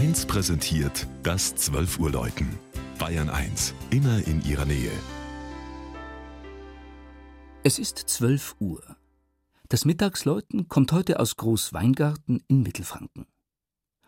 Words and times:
1 0.00 0.24
präsentiert 0.24 1.06
das 1.22 1.54
12 1.56 1.98
Uhr 1.98 2.10
Läuten. 2.10 2.48
Bayern 2.98 3.28
1, 3.28 3.74
immer 3.90 4.26
in 4.26 4.42
ihrer 4.46 4.64
Nähe. 4.64 4.90
Es 7.64 7.78
ist 7.78 7.98
12 7.98 8.56
Uhr. 8.60 8.96
Das 9.68 9.84
Mittagsläuten 9.84 10.68
kommt 10.68 10.92
heute 10.92 11.20
aus 11.20 11.36
Großweingarten 11.36 12.42
in 12.48 12.62
Mittelfranken. 12.62 13.26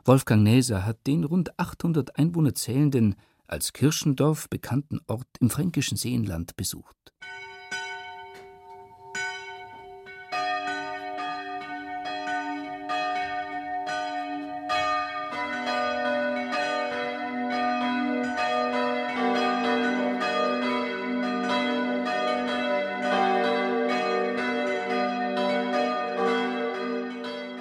Wolfgang 0.07 0.43
Näser 0.43 0.87
hat 0.87 1.07
den 1.07 1.25
rund 1.25 1.59
800 1.59 2.17
Einwohner 2.17 2.55
zählenden, 2.55 3.15
als 3.47 3.75
Kirchendorf 3.75 4.49
bekannten 4.49 5.01
Ort 5.09 5.29
im 5.41 5.51
fränkischen 5.51 5.99
Seenland 5.99 6.57
besucht. 6.57 7.02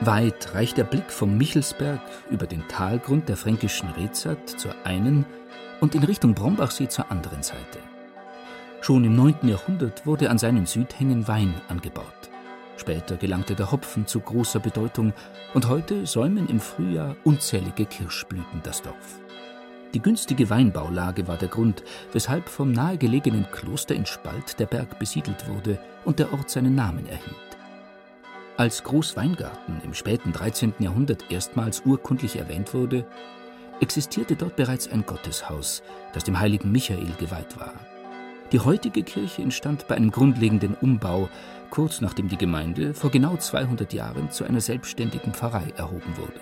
Weit 0.03 0.55
reicht 0.55 0.77
der 0.77 0.83
Blick 0.83 1.11
vom 1.11 1.37
Michelsberg 1.37 2.01
über 2.31 2.47
den 2.47 2.67
Talgrund 2.67 3.29
der 3.29 3.37
fränkischen 3.37 3.87
Rezat 3.91 4.49
zur 4.49 4.73
einen 4.83 5.27
und 5.79 5.93
in 5.93 6.03
Richtung 6.03 6.33
Brombachsee 6.33 6.87
zur 6.87 7.11
anderen 7.11 7.43
Seite. 7.43 7.77
Schon 8.81 9.03
im 9.03 9.15
9. 9.15 9.47
Jahrhundert 9.47 10.07
wurde 10.07 10.31
an 10.31 10.39
seinen 10.39 10.65
Südhängen 10.65 11.27
Wein 11.27 11.53
angebaut. 11.67 12.31
Später 12.77 13.15
gelangte 13.15 13.53
der 13.53 13.71
Hopfen 13.71 14.07
zu 14.07 14.21
großer 14.21 14.59
Bedeutung 14.59 15.13
und 15.53 15.67
heute 15.67 16.07
säumen 16.07 16.49
im 16.49 16.59
Frühjahr 16.59 17.15
unzählige 17.23 17.85
Kirschblüten 17.85 18.61
das 18.63 18.81
Dorf. 18.81 19.19
Die 19.93 20.01
günstige 20.01 20.49
Weinbaulage 20.49 21.27
war 21.27 21.37
der 21.37 21.49
Grund, 21.49 21.83
weshalb 22.11 22.49
vom 22.49 22.71
nahegelegenen 22.71 23.45
Kloster 23.51 23.93
in 23.93 24.07
Spalt 24.07 24.59
der 24.59 24.65
Berg 24.65 24.97
besiedelt 24.97 25.47
wurde 25.47 25.77
und 26.05 26.17
der 26.17 26.33
Ort 26.33 26.49
seinen 26.49 26.73
Namen 26.73 27.05
erhielt. 27.05 27.50
Als 28.61 28.83
Großweingarten 28.83 29.81
im 29.83 29.95
späten 29.95 30.33
13. 30.33 30.75
Jahrhundert 30.77 31.31
erstmals 31.31 31.81
urkundlich 31.83 32.35
erwähnt 32.35 32.75
wurde, 32.75 33.07
existierte 33.79 34.35
dort 34.35 34.55
bereits 34.55 34.87
ein 34.87 35.03
Gotteshaus, 35.03 35.81
das 36.13 36.25
dem 36.25 36.39
heiligen 36.39 36.71
Michael 36.71 37.11
geweiht 37.17 37.59
war. 37.59 37.73
Die 38.51 38.59
heutige 38.59 39.01
Kirche 39.01 39.41
entstand 39.41 39.87
bei 39.87 39.95
einem 39.95 40.11
grundlegenden 40.11 40.75
Umbau, 40.75 41.27
kurz 41.71 42.01
nachdem 42.01 42.29
die 42.29 42.37
Gemeinde 42.37 42.93
vor 42.93 43.09
genau 43.09 43.35
200 43.35 43.93
Jahren 43.93 44.29
zu 44.29 44.43
einer 44.43 44.61
selbstständigen 44.61 45.33
Pfarrei 45.33 45.73
erhoben 45.75 46.15
wurde. 46.17 46.39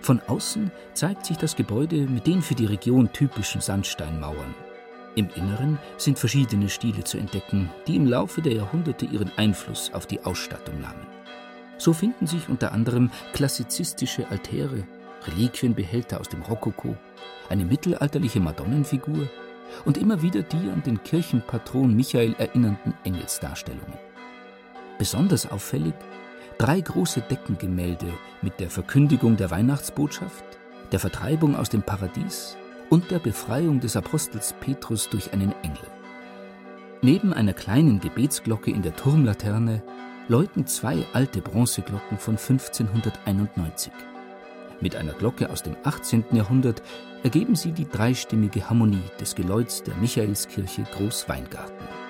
Von 0.00 0.20
außen 0.26 0.72
zeigt 0.94 1.26
sich 1.26 1.36
das 1.36 1.54
Gebäude 1.54 2.08
mit 2.08 2.26
den 2.26 2.42
für 2.42 2.56
die 2.56 2.66
Region 2.66 3.12
typischen 3.12 3.60
Sandsteinmauern. 3.60 4.52
Im 5.18 5.28
Inneren 5.34 5.80
sind 5.96 6.16
verschiedene 6.16 6.68
Stile 6.68 7.02
zu 7.02 7.18
entdecken, 7.18 7.72
die 7.88 7.96
im 7.96 8.06
Laufe 8.06 8.40
der 8.40 8.52
Jahrhunderte 8.52 9.04
ihren 9.04 9.32
Einfluss 9.36 9.92
auf 9.92 10.06
die 10.06 10.24
Ausstattung 10.24 10.80
nahmen. 10.80 11.08
So 11.76 11.92
finden 11.92 12.28
sich 12.28 12.48
unter 12.48 12.70
anderem 12.70 13.10
klassizistische 13.32 14.28
Altäre, 14.30 14.86
Reliquienbehälter 15.26 16.20
aus 16.20 16.28
dem 16.28 16.42
Rokoko, 16.42 16.96
eine 17.48 17.64
mittelalterliche 17.64 18.38
Madonnenfigur 18.38 19.28
und 19.84 19.98
immer 19.98 20.22
wieder 20.22 20.42
die 20.42 20.70
an 20.70 20.84
den 20.86 21.02
Kirchenpatron 21.02 21.96
Michael 21.96 22.36
erinnernden 22.38 22.94
Engelsdarstellungen. 23.02 23.98
Besonders 25.00 25.50
auffällig 25.50 25.94
drei 26.58 26.80
große 26.80 27.22
Deckengemälde 27.22 28.06
mit 28.40 28.60
der 28.60 28.70
Verkündigung 28.70 29.36
der 29.36 29.50
Weihnachtsbotschaft, 29.50 30.44
der 30.92 31.00
Vertreibung 31.00 31.56
aus 31.56 31.70
dem 31.70 31.82
Paradies 31.82 32.56
und 32.90 33.10
der 33.10 33.18
Befreiung 33.18 33.80
des 33.80 33.96
Apostels 33.96 34.54
Petrus 34.60 35.08
durch 35.08 35.32
einen 35.32 35.52
Engel. 35.62 35.86
Neben 37.02 37.32
einer 37.32 37.52
kleinen 37.52 38.00
Gebetsglocke 38.00 38.70
in 38.70 38.82
der 38.82 38.96
Turmlaterne 38.96 39.82
läuten 40.28 40.66
zwei 40.66 41.06
alte 41.12 41.40
Bronzeglocken 41.40 42.18
von 42.18 42.36
1591. 42.36 43.92
Mit 44.80 44.94
einer 44.94 45.12
Glocke 45.12 45.50
aus 45.50 45.62
dem 45.62 45.76
18. 45.84 46.24
Jahrhundert 46.32 46.82
ergeben 47.22 47.56
sie 47.56 47.72
die 47.72 47.88
dreistimmige 47.88 48.68
Harmonie 48.68 49.02
des 49.20 49.34
Geläuts 49.34 49.82
der 49.82 49.94
Michaelskirche 49.96 50.82
Großweingarten. 50.96 52.07